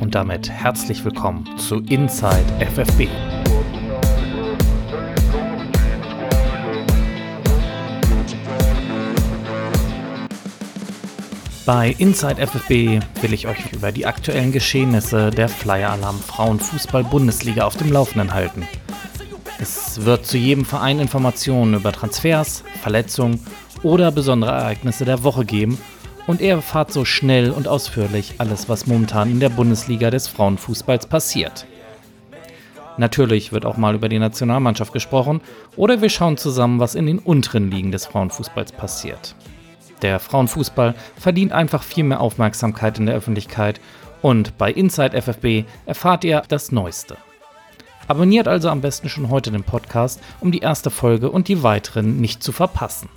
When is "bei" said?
11.66-11.94, 44.58-44.70